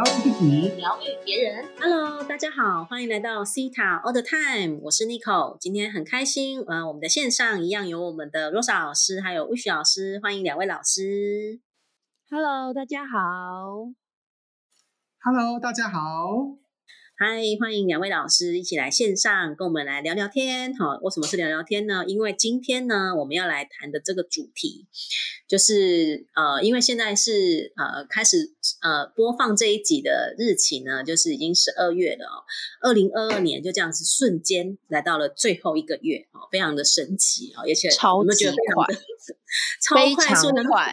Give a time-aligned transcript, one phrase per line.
[0.00, 1.68] 疗自己，疗愈别人。
[1.78, 5.58] Hello，大家好，欢迎来到 Cita All the Time，我是 Nico。
[5.58, 11.60] 今天很开心，呃，我们的线上一样有我们的 Rosa 老师，还有 Wish 老师，欢迎两位老师。
[12.30, 13.92] Hello，大家好。
[15.18, 16.00] Hello，大家好。
[17.22, 20.74] 嗨，欢迎两位老师一起来线上跟我们来聊聊天。
[20.74, 22.02] 好，为什么是聊聊天呢？
[22.06, 24.86] 因为今天呢，我们要来谈的这个主题，
[25.46, 32.40] 就是呃，因为现在是呃开始呃播放这一集的日期呢，就是已经十二月了哦，
[32.80, 38.86] 二零二二年就这样子瞬间来到了最后一个月哦，非常的神奇哦，而且超级快，
[39.82, 40.90] 超快速的快。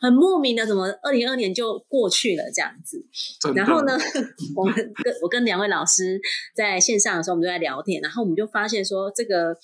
[0.00, 3.04] 很莫名的，怎么二零二年就过去了这样子？
[3.54, 3.98] 然后呢，
[4.56, 6.20] 我们跟我跟两位老师
[6.54, 9.56] 在线上的时候，我们就在聊天，然后我们就发现说，这个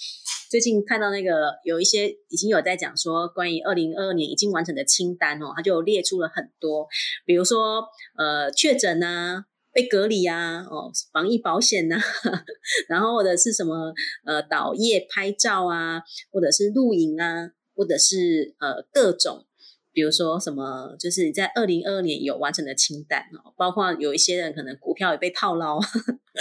[0.50, 6.86] 最近看到那个有一些已经有在讲说，关于二零二二年已经完成的清单哦，他就列出了很多，
[7.24, 7.84] 比如说
[8.16, 11.96] 呃确诊啊、被隔离啊、哦防疫保险呐，
[12.88, 13.92] 然后或者是什么
[14.24, 19.46] 呃导夜拍照啊，或者是露营啊，或者是呃各种。
[19.94, 25.78] 比如说什么，就是在二零二二年有完成的清单哦，包括有一些人可能股票也被套牢，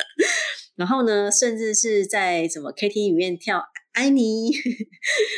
[0.76, 4.52] 然后呢，甚至是在什么 K T 里面跳爱你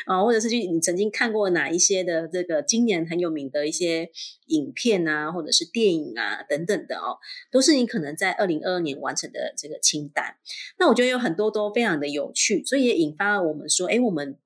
[0.06, 4.10] 啊，或者是去你曾经看过哪一些的这个今年很有名的一些
[4.46, 7.20] 影片啊，或者是电影啊等等的哦，
[7.52, 10.38] 都是你可能在二零二二年完成的这个清单。
[10.80, 14.38] 那我觉得有很多都非常的有趣，所以也引发了我们说，哎，我们。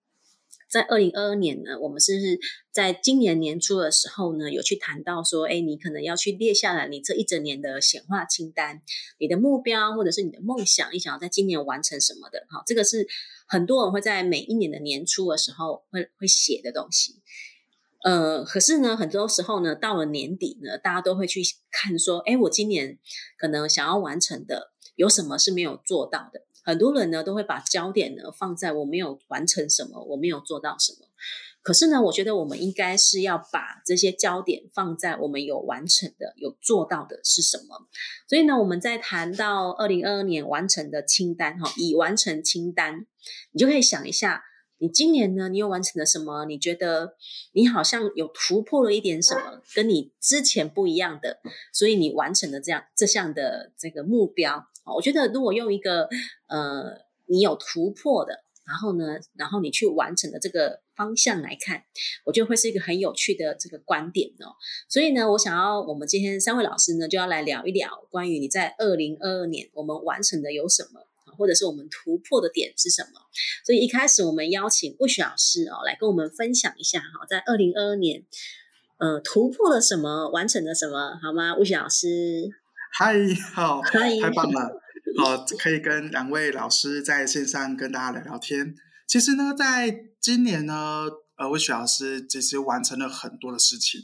[0.69, 2.39] 在二零二二年呢，我们是不是
[2.71, 8.81] 在今年年初的时候呢，有去谈到说，哎，你可能要去列下来你这一整年的显化清单，
[9.17, 12.45] 你的目标或者是你的梦想，你想要在今年完成什么的？
[12.49, 13.07] 哈，这个是
[13.47, 17.15] 很多人会在每一年的年初的时候会会写的东西。
[18.03, 22.97] 呃，可是呢，很多时候呢，到了年底呢，大家都会去看说，哎，我今年
[23.37, 26.43] 可能想要完成的有什么是没有做到的？
[26.63, 31.07] 很多人呢都会把焦点呢放在我没有完成什么，我没有做到什么。
[31.61, 37.87] 可是呢，我觉得我们应该是要把这些焦点放在我们有完成的、有做到的是什么。
[38.27, 43.05] 所以呢，我们在谈到二零二二年完成的清单，哈，已完成清单，
[43.51, 44.41] 你就可以想一下，
[44.79, 46.45] 你今年呢，你又完成了什么？
[46.45, 47.15] 你觉得
[47.51, 51.39] 你好像有突破了一点什么，跟你之前不一样的，
[51.71, 54.65] 所以你完成了这样这项的这个目标。
[54.95, 56.09] 我觉得，如果用一个
[56.47, 61.83] 呃，你有突破的，然后呢，然后你去完成的这个方向来看，
[62.25, 64.55] 我觉得会是一个很有趣的这个观点哦。
[64.87, 71.01] 所以呢，我想要我们今天三位老师呢，就要来聊一聊关于你在二零二二年我们完成的有什么，
[71.39, 73.21] 或者是我们突破的点是什么。
[73.65, 78.23] 所以一开始我们邀请魏雪老师哦，来跟我们分享一下哈，在二零二二年，
[78.99, 81.55] 呃，突破了什么，完成了什么，好吗？
[81.55, 82.07] 魏雪老师。
[82.91, 83.15] 嗨，
[83.53, 84.81] 好，太棒了，
[85.17, 88.75] 好，可以跟两位老师在线上跟大家聊聊天。
[89.07, 91.05] 其实呢，在今年呢，
[91.37, 94.01] 呃，魏雪老师其实完成了很多的事情。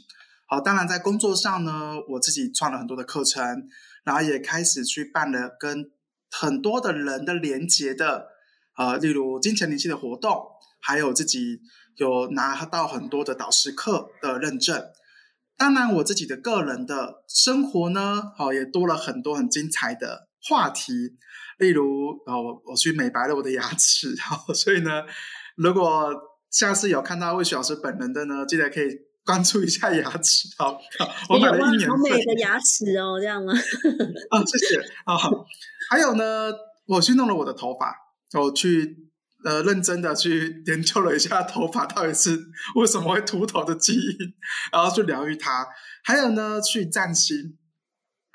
[0.48, 3.68] 好，当然在工作上呢，我自己创了很多的课程，
[4.04, 5.90] 然后也开始去办了跟
[6.40, 8.28] 很多的人的连接的，
[8.76, 10.46] 呃，例如金钱灵气的活动，
[10.80, 11.60] 还有自己
[11.96, 14.84] 有拿到很多的导师课的认证。
[15.56, 20.92] 当然，我自己的个人的生活呢，好也多了很多很精彩的话题，
[21.58, 25.04] 例如，哦，我去美白了我的牙齿，好， 所以呢，
[25.56, 26.12] 如果
[26.50, 28.88] 下次有看到魏雪老师本人的呢，记得可以
[29.24, 30.78] 关注一下牙齿，好，
[31.30, 33.54] 我买了一年好美的 牙齿哦，这样吗？
[33.54, 34.76] 啊，谢谢
[35.06, 35.16] 啊，
[35.90, 36.52] 还有呢，
[36.86, 37.94] 我去弄了我的头发，
[38.40, 39.04] 我去。
[39.44, 44.16] 呃，认真的去研究了一下头发到底是为什么会秃头的基因，
[44.72, 45.68] 然后去疗愈它。
[46.02, 47.56] 还有呢，去占星，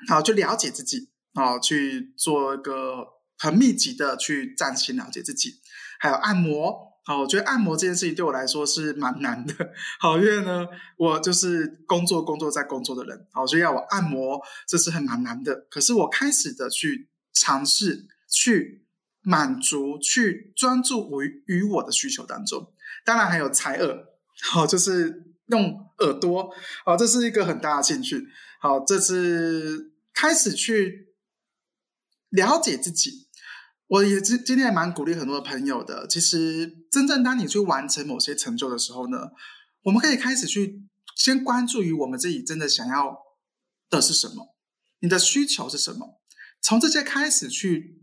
[0.08, 3.04] 好，去了解自己，好，去做一个
[3.36, 5.60] 很密集的去占星了解自己。
[6.00, 9.54] 还有按摩，好，我觉得按摩这件事情对我来说是蛮难的，
[10.00, 10.66] 好， 因为呢，
[10.96, 15.66] 我就是工作工作在工作的人，好，所以要我按摩，这是很蛮难的。
[15.68, 18.80] 可是我开始的去尝试去。
[19.24, 22.74] 满足去专注于与我的需求当中，
[23.04, 24.04] 当然还有采耳，
[24.50, 26.52] 好，就是用耳朵，
[26.84, 28.26] 好，这是一个很大的兴趣，
[28.60, 31.14] 好，这是开始去
[32.30, 33.28] 了解自己。
[33.86, 36.04] 我也今今天也蛮鼓励很多的朋友的。
[36.08, 39.30] 其实，真正当你去完成某些成就的时候呢，
[39.82, 40.82] 我们可以开始去
[41.14, 43.16] 先关注于我们自己真的想要
[43.88, 44.56] 的是什么，
[44.98, 46.20] 你的需求是什么，
[46.62, 47.98] 从这些开始去。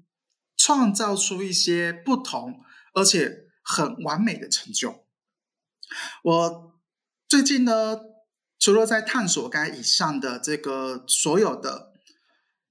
[0.61, 2.59] 创造出一些不同
[2.93, 5.05] 而且很完美的成就。
[6.21, 6.73] 我
[7.29, 7.97] 最近呢，
[8.59, 11.93] 除了在探索该以上的这个所有的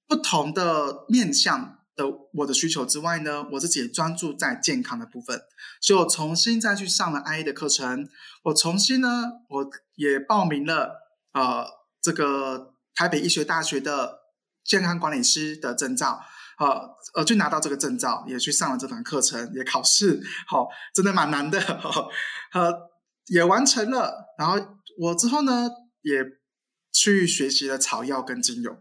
[0.06, 5.41] 不同的面向的我的需求之外呢，我自己也专注在健康的部分，
[5.81, 8.06] 所以我重新再去上了 I A 的课程，
[8.44, 10.94] 我重新呢，我也报名了
[11.32, 11.67] 呃
[12.02, 14.18] 这个台北医学大学的
[14.69, 16.20] 健康管理师的证照。
[16.59, 16.67] 呃
[17.15, 21.61] 呃，去拿到这个证照，也去上了这堂课程，也考试，好，真的蛮难的，
[22.53, 22.73] 呃，
[23.26, 24.35] 也完成了。
[24.37, 24.59] 然后
[24.99, 25.70] 我之后呢，
[26.03, 26.20] 也
[26.93, 28.76] 去学习了草药跟精油。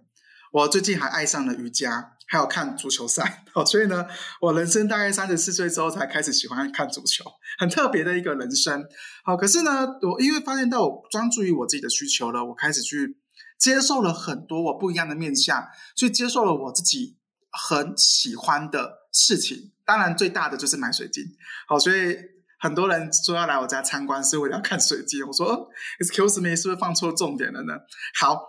[0.52, 3.44] 我最近还爱上了瑜伽，还有看足球赛。
[3.54, 4.08] 哦，所以呢，
[4.42, 7.24] 我人生大概三十四岁之后才开始喜欢看足球，
[7.60, 8.84] 很特别的一个人生。
[9.24, 13.20] 好，可是呢，我因为发现到我专注于我自己的需求了，我开始去
[13.58, 17.18] 接受了很多我不一样的面相，去接受了我自己。
[17.50, 21.24] 很喜欢的事情，当然最大的就是买水晶。
[21.68, 22.16] 好，所以
[22.60, 25.26] 很多人说要来我家参观是为了要看水晶。
[25.26, 25.68] 我说
[26.00, 27.74] ，Excuse me，是不是放错重点了呢？
[28.20, 28.44] 好，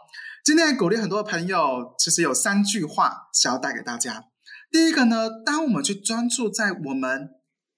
[0.44, 4.24] 今天鼓励很多朋友，其实有三句话想要带给大家。
[4.70, 7.30] 第一个呢，当我们去专注在我们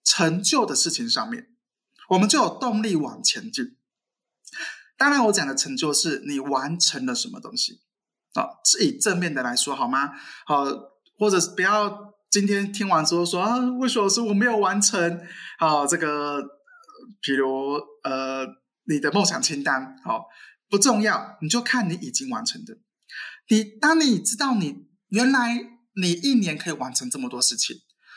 [0.02, 1.50] 成就的事情上面，
[2.08, 3.76] 我们就有动力往前进。
[5.00, 7.80] 当然，我讲的成就是你完成了什么东西
[8.34, 10.10] 啊，是以正面的来说好吗？
[10.44, 10.66] 好。
[11.20, 15.20] 或者是不要今天听完之后说啊，魏老师我没有完成
[15.58, 16.40] 啊，这个，
[17.20, 17.74] 比如
[18.04, 18.46] 呃，
[18.84, 20.24] 你的梦想清单，好
[20.70, 22.78] 不重要，你就看你已经完成的。
[23.50, 25.62] 你当你知道你原来
[26.00, 27.76] 你一年可以完成这么多事情，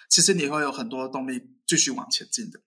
[0.10, 2.62] 其实你会有很多动力继续往前进的。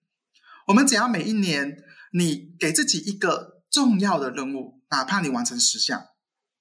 [0.67, 1.77] 我们只要每一年
[2.13, 6.07] 你给自己一个重要的任务，哪怕你完成十项，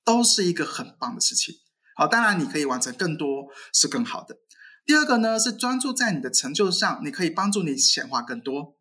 [0.04, 1.54] 都是一个很棒的事情。
[1.96, 4.36] 好，当然你可以完成更多是更好的。
[4.84, 8.76] 第二个呢是专注在你的成就上，你可以帮助你显化更多，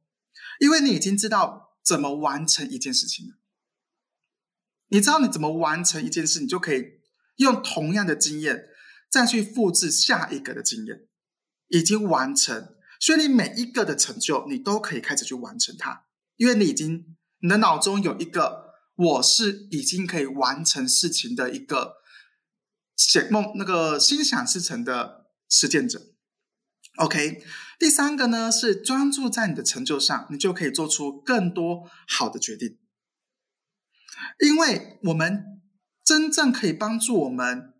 [0.59, 3.35] 因为你已经知道怎么完成一件事情了。
[4.89, 6.83] 你知道你怎么完成一件事，你就可以
[7.37, 8.65] 用同样的经验
[9.09, 11.07] 再去复制下一个的经验，
[11.69, 12.75] 已经完成。
[12.99, 16.05] 所以你每一个的成就，你都可以开始去完成它，
[16.35, 21.97] 因为你已经你的脑中有一个我是已经可以完成事情的一个。
[22.95, 26.01] 写梦那个心想事成的实践者
[26.97, 27.43] ，OK。
[27.77, 32.79] 第三个呢是专注在你的成就上，你就可以做出更多好的决定。
[34.39, 35.61] 因为我们
[36.05, 37.73] 真正可以帮助我们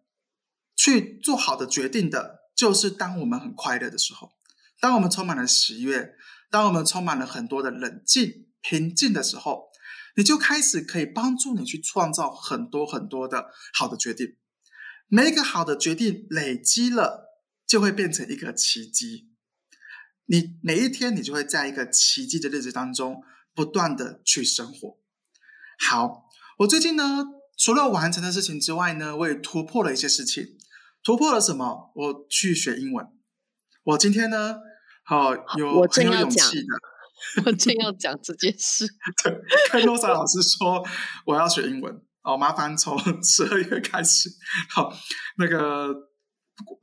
[0.75, 4.33] 去做好的决定的，就是当我们很快乐的时候，
[4.81, 6.13] 当我们充满了喜悦，
[6.51, 9.69] 当我们充满了很多的冷静平静的时候，
[10.15, 14.38] 你就开始可以帮助你去创造很多很多的好的决定。
[15.07, 19.29] 每一个好的决定累积了，就会变成一个奇迹。
[20.25, 23.21] 你每一天，你就会在一个奇迹的日子当中
[23.53, 24.97] 不断的去生活。
[25.77, 26.25] 好，
[26.59, 27.25] 我最近呢，
[27.56, 30.57] 除了完成的事情之外呢，我也突破了一些事情。
[31.03, 31.91] 突破了什么？
[31.94, 33.06] 我去学英文。
[33.83, 34.56] 我今天呢，
[35.03, 36.68] 好有很有勇气的，
[37.45, 38.86] 我正要讲这件事。
[39.24, 39.33] 对，
[39.72, 40.86] 跟罗莎老师说，
[41.25, 42.01] 我要学英文。
[42.24, 44.30] 哦，麻烦从十二月开始，
[44.72, 44.92] 好，
[45.38, 45.94] 那个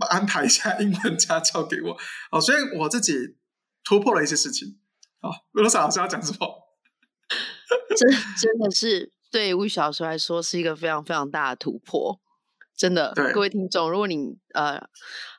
[0.08, 1.96] 安排一下英文家教给我。
[2.30, 3.12] 哦，所以我自己
[3.82, 4.78] 突破了一些事情。
[5.20, 6.48] 哦，罗莎老师要讲什么？
[7.96, 12.21] 真真的是对吴小叔来说是一个非常非常大的突破。
[12.82, 14.76] 真的，各位听众，如果你呃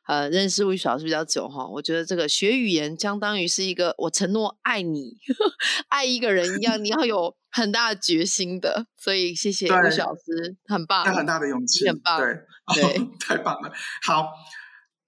[0.08, 5.18] 呃认识魏老师比较久哈，我觉得这个学语言相当于是一个我承诺爱你
[5.90, 8.88] 爱一个人一样，你要有很大的决心的。
[8.96, 12.46] 所以谢谢魏老师，很棒，有很大的勇气，很棒，对
[12.76, 13.74] 对， 太棒了。
[14.04, 14.30] 好，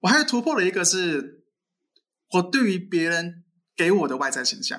[0.00, 1.42] 我还突破了一个，是
[2.34, 4.78] 我对于别人给我的外在形象，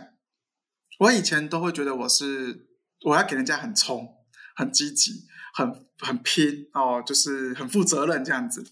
[1.00, 2.68] 我以前都会觉得我是
[3.08, 4.08] 我要给人家很冲、
[4.56, 5.26] 很积极。
[5.58, 8.64] 很很拼哦，就是很负责任这样子，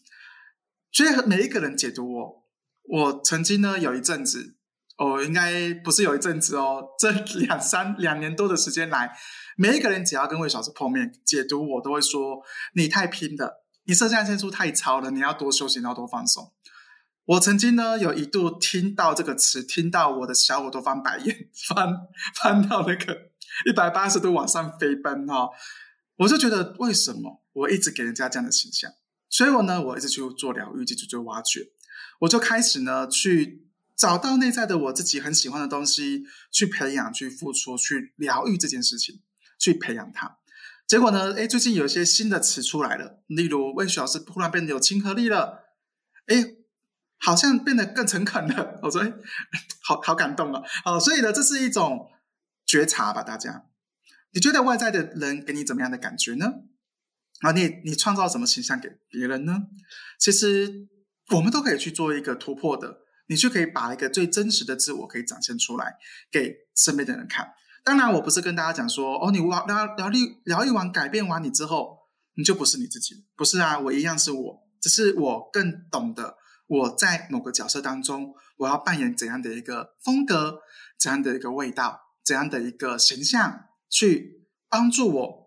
[0.92, 2.44] 所以每一个人解读我，
[2.84, 4.56] 我曾经呢有一阵子，
[5.00, 7.10] 哦，应该不是有一阵子哦，这
[7.42, 9.18] 两三两年多的时间来，
[9.58, 12.44] 每一个人只要跟魏小师碰面，解读我都会说
[12.76, 16.54] 你太拼了，你肾上腺素太超了，你要多休息，要多放松。
[17.26, 23.32] 我曾经呢有一度听到这个词，听到我的小伙都翻白眼， 翻翻到那个
[23.68, 25.50] 一百八十度往上飞奔哈。
[26.18, 28.92] 我就觉得，为什么我一直给人家这样的形象？
[29.30, 31.72] 所以我呢，我一直去做疗愈，一直去做挖掘。
[32.20, 33.68] 我就开始呢，去
[33.98, 39.22] 找到内在的我自己很喜欢的东西，去培养、去付出、去疗愈这件事情，
[39.60, 40.38] 去培养它。
[40.88, 45.64] 结果呢，哎，最近有一些新的词出来了，例如魏雪老师突然变得有亲和力了，
[46.28, 46.56] 哎，
[47.18, 48.80] 好像变得更诚恳了。
[48.84, 49.14] 我说，哎，
[49.82, 50.62] 好好感动啊！
[50.86, 52.12] 哦，所以呢，这是一种
[52.66, 53.66] 觉察吧，大家。
[54.36, 56.46] 你觉得外在的人给你怎么样的感觉呢？
[57.40, 59.64] 啊，你你创造什么形象给别人呢？
[60.20, 60.88] 其实
[61.34, 62.98] 我们都可以去做一个突破的，
[63.30, 65.96] 你就可以把一个最真实的自我可以展现出来
[66.30, 67.54] 给身边的人看。
[67.86, 71.98] 当然，我不是跟大家讲说，哦，你聊聊疗愈疗愈完改变完你之后，
[72.36, 76.36] 你就不是你自己，不是啊，我一样是我，只是我更懂得
[76.68, 80.60] 我在某个角色当中，我要扮演怎样的一个风格，
[81.00, 83.62] 怎样的一个味道，怎样的一个形象，
[83.96, 85.46] 去帮助我。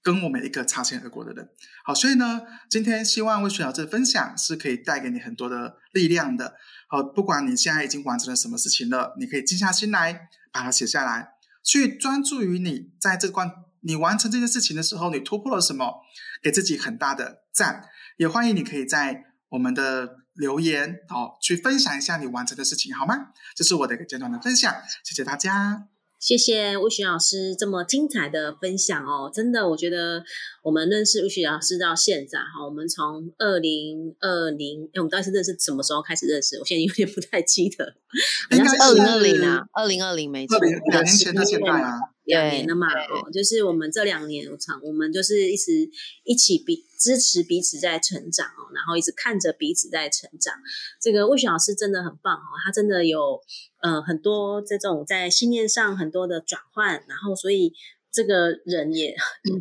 [0.00, 1.50] 跟我们一个擦肩而过的人，
[1.84, 2.40] 好，所以呢，
[2.70, 6.54] 今天希望魏雪老师的分享是可以带给你很多的力量的。
[6.88, 13.50] 好，不管你现在已经完成了什么事情了，你可以静下心来把它写下来，去专注于你在这关
[13.80, 16.00] 你完成这件事情的时候，你突破了什么，
[16.40, 17.84] 给自己很大的赞。
[18.16, 23.32] 也欢迎你可以在我们的留言哦，去分享一下你完成的事情，好吗？
[23.54, 24.74] 这是我的一个简短的分享，
[25.04, 25.97] 谢谢大家。
[26.18, 29.30] 谢谢魏雪老师这么精彩的分享哦！
[29.32, 30.24] 真的，我觉得
[30.62, 36.58] 我们认识魏雪老师到现在哈，我们从二零二零，哎，我们到底是认识什么时候开始认识？
[36.58, 37.94] 我现在有点不太记得，
[38.50, 40.58] 应该是二零二零啊，二零二零没错，
[40.90, 41.94] 两年前到现在啊。
[42.24, 45.88] 两年了嘛，哦，就是我们这两年我常，我们就是一直
[46.24, 50.54] 一起彼支持彼此在成长哦，然后一直看着彼此在成长。
[51.00, 53.40] 这个魏雪老师真的很棒哦，他真的有
[53.80, 57.72] 呃很多这种在信念上很多的转换，然后所以。
[58.10, 59.14] 这个人也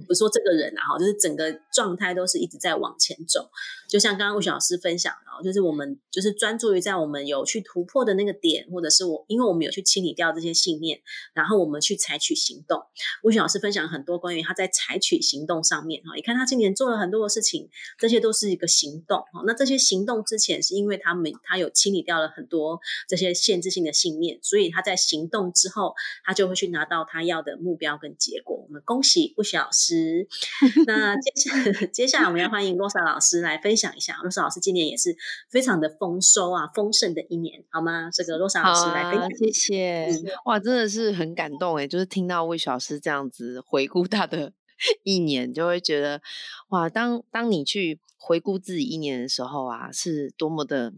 [0.07, 3.51] 不说这个人啊，哈，就是整个状态都是一直在往前走。
[3.89, 10.99] 就像刚刚魏雪老师分享的，就是我们就是专注于在我们有去突破的那个点，或者是我因为我们有去清理掉这些信念，
[11.33, 12.81] 然后我们去采取行动。
[13.23, 19.43] 吴雪老师分享很多关于他在采取行动上面哈，你看他今年做了很多的事情，这些都是一个行动哈。
[19.45, 25.93] 那这些行动之前是因为他们他有清理掉了很多这些限制性的信念，所以他在行动之后，
[26.25, 28.65] 他就会去拿到他要的目标跟结果。
[28.67, 30.27] 我们恭喜吴雪老师。
[30.85, 34.17] 那接下接下来我们要欢迎罗莎老师来分享一下。
[34.21, 35.15] 罗莎老师今年也是
[35.49, 38.09] 非常的丰收啊，丰盛的一年，好吗？
[38.11, 40.23] 这个罗莎老师来分享，谢谢。
[40.45, 44.53] 哇，真的是很感动哎，就是听到魏老师这样子回顾他的
[45.03, 46.21] 一年，就会觉得
[46.69, 50.93] 哇，当当你去回顾自己一年的时候啊，是多么的。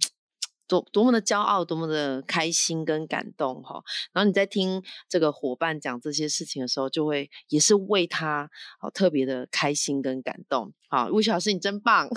[0.69, 3.81] 多多么的骄傲，多么的开心跟感动哈！
[4.13, 10.71] 然后你在听这个伙伴讲这些事情的时候，就会也是为他好特别的开心跟感动。
[10.87, 12.07] 好，魏老师你真棒！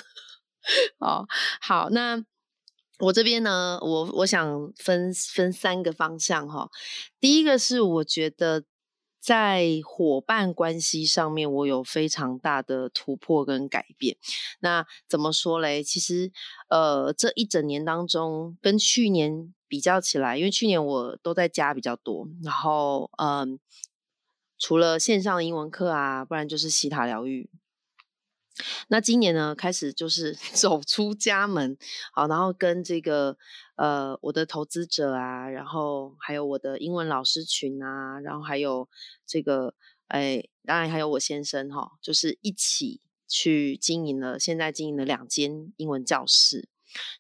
[0.99, 1.27] 哦
[1.61, 2.25] 好，那
[2.99, 6.71] 我这边呢，我我想分分三个方向哈。
[7.21, 8.65] 第一个是我觉得。
[9.23, 14.17] 在伙伴关系上面，我有非常大的突破跟改变。
[14.59, 15.81] 那怎么说嘞？
[15.81, 16.33] 其实，
[16.69, 23.61] 呃，这一整年当中，跟去年比较起来，因为去年我都在家比较多，然后，嗯，
[24.59, 27.49] 除了线上的英文课啊，不然就是西塔疗愈。
[28.89, 31.77] 那今年呢，开始就是 走出家门，
[32.13, 33.39] 好，然后跟这个
[33.77, 38.89] 呃我的投资者啊，然后还有我的英文老师群啊，然后还有
[39.27, 39.75] 这个
[40.09, 46.69] 哎，当然还有我先生哈，就是一起去经营了，现在经营了两间英文教室，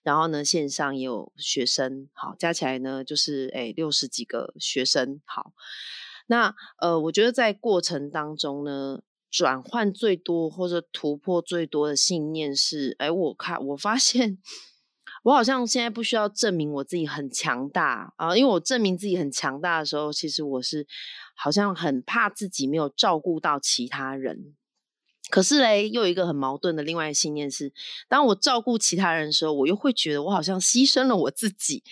[0.03, 5.55] 然后呢线上也有学生，好，加起来呢就是哎六十几个学生，好，
[6.27, 9.01] 那呃我觉得在过程当中呢。
[9.33, 14.37] 转换最多或者突破最多的信念是：哎，我看我发现，
[15.25, 20.87] 我好像现在不需要证明我自己很强大啊，因为我证明自己很强大的时候，其实我是
[21.35, 24.55] 好像很怕自己没有照顾到其他人。
[25.33, 27.73] 可是嘞，又有一个很矛盾的另外一信念是：
[28.07, 31.83] 当我照顾其他人的时候，我又会觉得我好像牺牲了我自己。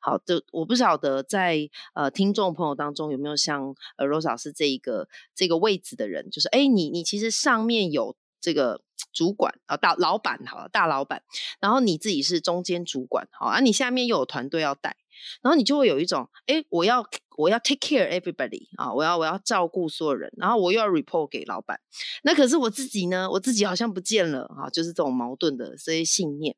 [0.00, 8.80] 好就，我不晓得在呃听众朋友当中有没有像呃 Rose 老师这一个这个位置的人，就是哎，你你其实上面有这个
[9.12, 11.22] 主管啊，大老板好了，大老板，
[11.60, 14.96] 然后你自己是中间主管，好啊，你下面又有团队要带。
[15.42, 17.04] 然后你就会有一种，哎，我要
[17.36, 21.80] 我要 take care everybody 啊，我要我要照顾所有人，然后我又要 report 给老板，
[22.22, 26.56] 那可是我自己呢，我自己好像不见了啊，就是这种矛盾的这些信念。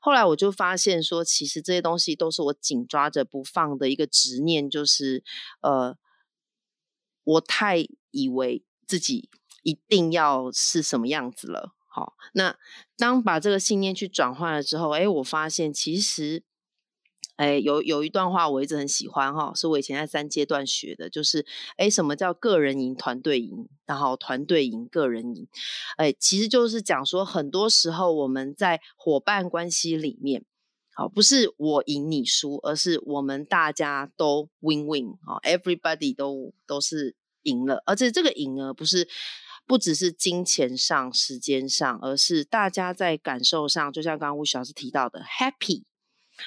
[0.00, 5.22] 后来我就发现说，其实这些东西都是我紧抓着不放的一个执念，就是
[5.60, 5.96] 呃，
[7.24, 9.28] 我太以为自己
[9.62, 11.74] 一定要是什么样子了。
[11.88, 12.56] 好，那
[12.96, 16.44] 当把这个信念去转换了之后，哎，我发现其实。
[17.36, 21.44] 哎，有有一段话我一直很喜欢哈，是我以前在三阶段学的，就是
[21.76, 25.46] 哎，什么叫个人赢、团队赢，然后团队赢、个人赢，
[25.96, 30.44] 哎，其实就是讲说，很多时候我们在伙伴关系里面，
[30.94, 39.06] 好，不是我赢你输，而是我们大家都 win win 啊，everybody 都都是赢了，而且这个赢呢，不是
[39.66, 45.82] 不只是金钱上、时间上，而是大家在感受上，就像刚刚吴老师提到的，happy，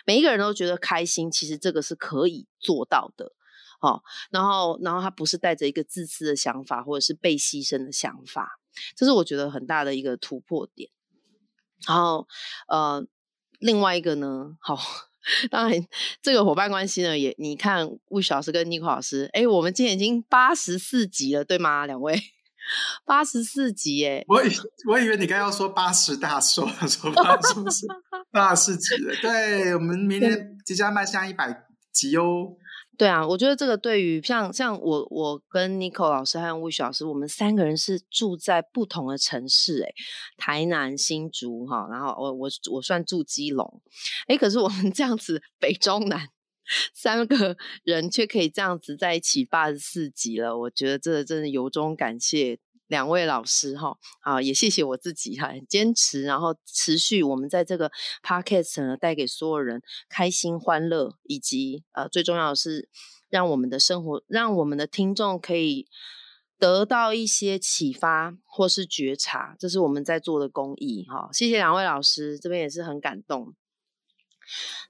[0.06, 3.34] 每一个人都觉得开心，其实这个是可以做到的。
[3.82, 8.60] 好，然后，然后他不是带着一个自私的想法，或者是被牺牲的想法，
[8.96, 10.90] 这是我觉得很大的一个突破点。
[11.88, 12.28] 然后，
[12.68, 13.06] 呃，
[13.60, 14.78] 另外一个呢，好，
[15.50, 15.88] 当然
[16.22, 21.86] 这个伙伴关系呢，也你看，魏老师跟妮可老师，哎，我们今天已经八十四集了，对吗？
[21.86, 22.22] 两位，
[23.06, 24.52] 八十四集，哎，我以
[24.88, 27.88] 我以为你刚要说八十大寿， 说八十四
[28.32, 32.56] 八十四集了，对我们明天即将迈向一百集哦。
[32.98, 39.94] 对啊，我觉得这个对于像像我我跟 Nico 老师还有魏雪老师，我们三个人是住在不同的城市，诶
[40.36, 43.82] 台南、新竹哈，然后我我我算住基隆，
[44.28, 46.28] 哎，可是我们这样子北中南
[46.94, 52.60] 三个人却可以这样子在一起八十四集了，我觉得这真的由衷感谢。
[52.88, 57.92] 两位老师哈，啊，也谢谢我自己哈，坚持然后持续我们在这个
[58.24, 62.90] podcast 呢，带给所有人开心欢乐，以及呃最重要的是
[63.30, 65.86] 让我们的生活，让我们的听众可以
[66.58, 71.30] 得到一些启发或是觉察，这是我们在做的公益哈。
[71.32, 73.54] 谢谢两位老师，这边也是很感动，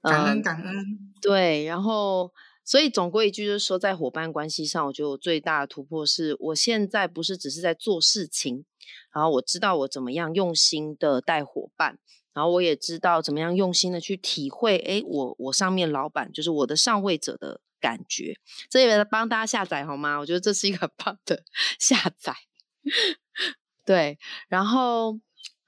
[0.02, 0.74] 感恩感恩，
[1.20, 2.32] 对，然后。
[2.62, 8.64] 所以总归一句，就是说，在伙伴关系上，我觉得我最大的突破是，我现在不是只是在做事情，
[9.12, 11.98] 然后我知道我怎么样用心的带伙伴，
[12.32, 18.38] 然后我也知道怎么样用心的去体会，哎，我我上面老板就是我的上位者的感觉，
[18.68, 20.18] 这也帮大家下载好吗？
[20.18, 21.42] 我觉得这是一个很棒的
[21.80, 22.36] 下载，
[23.84, 24.16] 对，
[24.48, 25.18] 然后。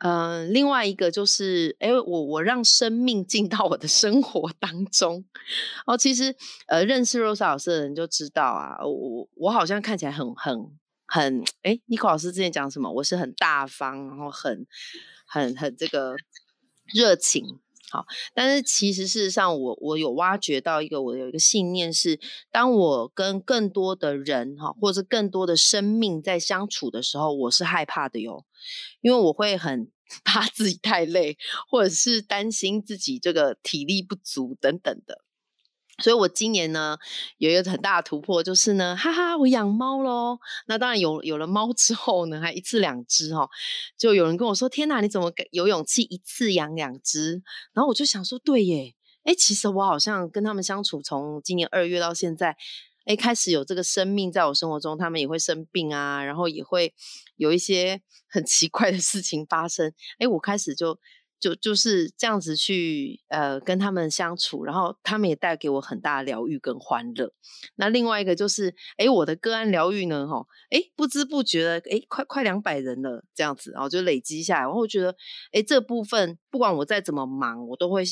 [0.04, 5.24] 嗯，另外一个就是，哎，我我让生命进到我的生活当中。
[5.86, 6.34] 哦，其实，
[6.66, 12.90] 呃，认识 Rose 老师的人就知道啊，我我好像看起来很很很，哎，Nico 老师之前讲什么？
[12.90, 14.66] 我是很大方，然后很
[15.24, 16.16] 很很这个
[16.92, 17.60] 热情。
[17.90, 22.18] 好，但是其实事实上，我我有挖掘到一个，我有一个信念是，
[22.50, 28.44] 当我跟更多的人哈，或者更多的生命在相处的时候，我是害怕的哟。
[29.00, 29.90] 因为我会很
[30.24, 31.36] 怕自己太累，
[31.68, 35.22] 或者是担心自己这个体力不足等等的，
[36.02, 36.98] 所以我今年呢
[37.38, 40.38] 有一个很大的突破，就是呢，哈哈，我养猫喽。
[40.66, 43.48] 那当然有有了猫之后呢，还一次两只哈，
[43.96, 52.56] 就有人跟我说：“天哪，你怎么有勇气一次养两只？”然后我就想说：“对耶，哎，其实我好像跟他们相处从今年二月到现在。”
[53.04, 56.94] 哎，开始有这个生命在我生活中，他们也会生病啊，然后也会
[57.34, 59.92] 有一些很奇怪的事情发生。
[60.20, 60.96] 哎，我开始就
[61.42, 67.32] 就就是这样子去呃跟他们相处，然后他们也带给我很大的疗愈跟欢乐。
[67.74, 75.16] 那另外一个就是，哎，我的个案疗愈呢，哈，哎，不知不觉的，哎，快快两百人了，这样子，然后就累积下来，然后觉得，
[75.50, 78.04] 哎，这部分不管我再怎么忙，我都会。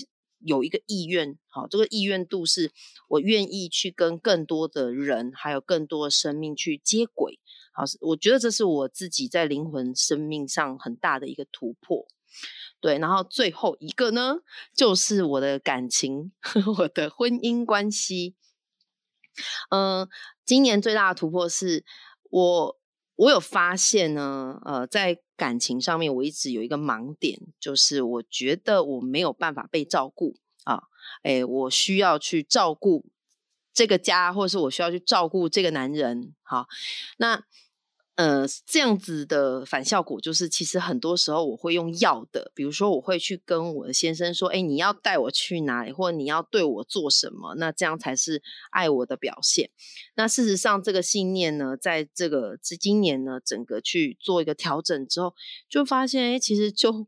[0.43, 2.73] 有一个意愿，好，这个意愿度是
[3.09, 7.39] 我愿意去跟更多的人，还有更多的生命去接轨，
[7.75, 12.07] 好，我觉得这是我自己在灵魂生命上很大的一个突破。
[12.81, 14.37] 对，然后最后一个呢，
[14.75, 16.33] 就是我的感情，
[16.79, 18.35] 我的婚姻关系。
[19.71, 20.09] 嗯，
[20.45, 21.85] 今年最大的突破是
[22.31, 22.79] 我，
[23.17, 25.21] 我有发现呢，呃，在。
[25.41, 30.83] 感情上面，我一直有一个盲点，就是我觉得我没有办法被照顾啊，
[31.23, 33.07] 哎，我需要去照顾
[33.73, 36.67] 这个家，或者是我需要去照顾这个男人，好，
[37.17, 37.45] 那。
[38.17, 49.71] 呃，这样子的反效果就是，其实很多时候我会用要的，比如说我会去跟我的先生说：“哎，你要带我去哪里，或者你要对我做什么，那这样才是爱我的表现。”
[50.17, 55.35] 那事实上，这个信念呢，在这个这今年呢，整个去做一个调整之后，
[55.69, 57.07] 就发现，哎，其实就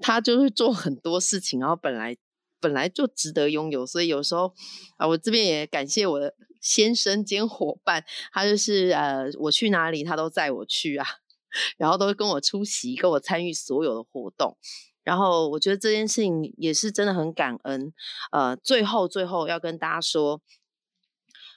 [0.00, 2.16] 他就是做很多事情，然后本来。
[2.60, 4.54] 本来就值得拥有，所以有时候
[4.96, 11.06] 啊，我这边也感谢我的先生兼伙伴，他就是呃，我去哪里他都载我去啊，
[11.76, 14.56] 然后都会跟我出席，跟我参与所有的活动。
[15.02, 17.92] 然后我觉得这件事情也是真的很感恩。
[18.32, 20.40] 呃，最后最后要跟大家说，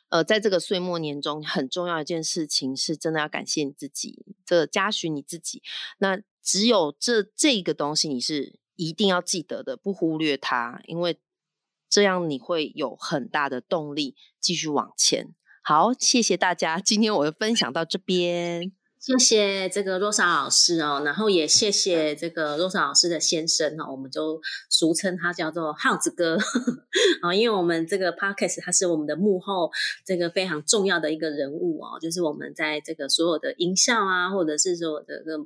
[0.09, 5.63] 呃，在这个岁末年中，很重要一件事情是真的要感谢你自己，这嘉许你自己。
[5.99, 8.59] 那只有这这个东西，你是。
[8.79, 11.17] 一定要记得的，不忽略它，因为
[11.89, 15.33] 这样你会有很大的动力继续往前。
[15.63, 18.76] 好，谢谢大家，今天我的分享到这边。
[18.99, 26.35] 谢谢这个罗莎老师哦，然后也谢谢这个罗莎老师的先生哦，我们就俗称他叫做耗子哥
[27.21, 29.69] 啊， 因为我们这个 podcast 他是我们的幕后
[30.03, 35.37] 这个非常重要的一个人物哦，就是我们在这个所有的音效啊，或者是说这个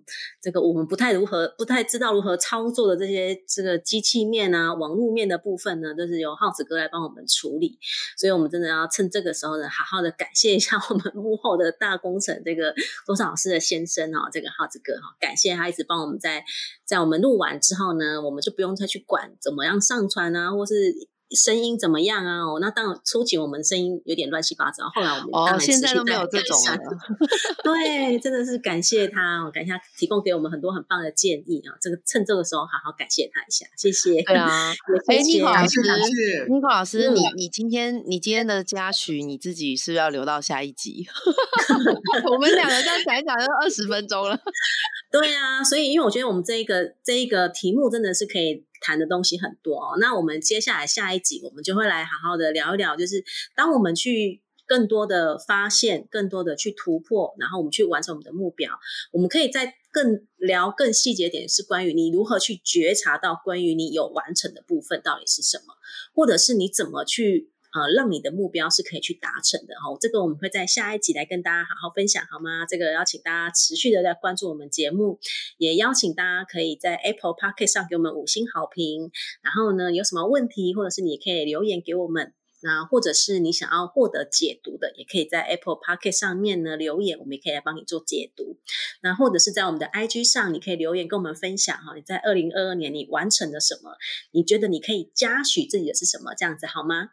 [0.42, 7.78] 这个我们不太如何不太知道如何操作的这些这个机器面啊、网络面的部分呢，都是由耗子哥来帮我们处理，
[8.18, 12.74] 所以我们真的要趁这个时候呢，好好的感谢一下我们幕后的大工程这个
[13.06, 13.41] 罗莎老师。
[13.50, 16.44] 的先生哈，这个耗子哥哈，感谢他一直帮我们在
[16.86, 21.10] 在我们录完之后呢，我们就不用再去管怎么样上传啊，或是。
[21.36, 22.42] 声音怎么样啊？
[22.42, 26.78] 哦，那当然初期我们声音有点乱七八糟，后来我们哦，现在都没有这种了。
[27.64, 31.72] 对，真的是感谢他，感谢他提供给我们很多很棒的建议啊！
[31.82, 34.22] 这个趁这个时候好好感谢他一下，谢谢。
[34.24, 34.72] 对啊，
[35.08, 35.80] 哎，妮可老师，
[36.50, 41.08] 妮可老师，你你今天你今天的嘉许你自己是不是要留到下一集？
[42.30, 44.38] 我们两个这样讲一讲就二十分钟了。
[45.12, 48.66] 对啊，所以因为我觉得我们这一个这一个题目真的是可以。
[48.84, 53.24] 谈的东西很多哦，那我们接下来下一集我们就会来好好的聊一聊，就是
[53.56, 58.72] 当我们去更多的发现，更多的去突破，然后我们去完成我们的目标，
[59.12, 65.76] 我们可以在更聊更细节点，是关于你如何去觉察到关于你有完成的部分到底是什么，
[66.16, 67.51] 或者是你怎么去。
[67.74, 69.98] 呃，让你的目标是可以去达成的哈。
[70.00, 72.66] 这个我们会在下一集来跟大家好好分享，好吗？
[72.68, 75.20] 这个邀请大家持续的在关注我们节目，
[75.58, 79.10] 也邀请大家可以在 Apple p o c k e t 上给我们五星好评。
[79.42, 88.58] 然后呢，有什么问题或者是你可以留言给我们，那或者是你想要获得解读的，也可以在 Apple p o c k e t 上面呢留言，我们也可以来帮你做解读。
[89.02, 93.96] 那或者是在我们的 IG 上，你可以留言跟我们分享哈，你在二零二二年你完成了什么？
[94.32, 96.36] 你觉得你可以嘉许自己的是什么？
[96.36, 97.12] 这样子好吗？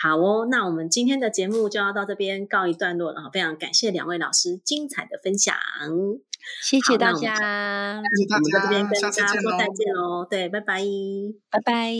[0.00, 3.30] 好哦，那我们今天的节目就要到这边告一段落了。
[3.32, 5.54] 非常感谢两位老师精彩的分享，
[6.62, 7.96] 谢谢大家。
[7.96, 10.82] 我们在这边跟大家说再见喽，对，拜拜，
[11.50, 11.92] 拜拜。